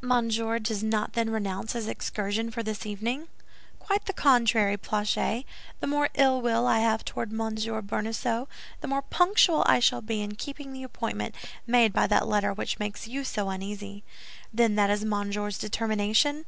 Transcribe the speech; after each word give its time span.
"Monsieur 0.00 0.58
does 0.58 0.82
not 0.82 1.12
then 1.12 1.30
renounce 1.30 1.74
his 1.74 1.86
excursion 1.86 2.50
for 2.50 2.60
this 2.60 2.84
evening?" 2.86 3.28
"Quite 3.78 4.04
the 4.06 4.12
contrary, 4.12 4.76
Planchet; 4.76 5.44
the 5.78 5.86
more 5.86 6.08
ill 6.14 6.42
will 6.42 6.66
I 6.66 6.80
have 6.80 7.04
toward 7.04 7.30
Monsieur 7.30 7.80
Bonacieux, 7.80 8.48
the 8.80 8.88
more 8.88 9.02
punctual 9.02 9.62
I 9.68 9.78
shall 9.78 10.02
be 10.02 10.22
in 10.22 10.34
keeping 10.34 10.72
the 10.72 10.82
appointment 10.82 11.36
made 11.68 11.92
by 11.92 12.08
that 12.08 12.26
letter 12.26 12.52
which 12.52 12.80
makes 12.80 13.06
you 13.06 13.22
so 13.22 13.48
uneasy." 13.48 14.02
"Then 14.52 14.74
that 14.74 14.90
is 14.90 15.04
Monsieur's 15.04 15.56
determination?" 15.56 16.46